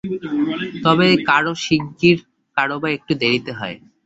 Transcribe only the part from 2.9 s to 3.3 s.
একটু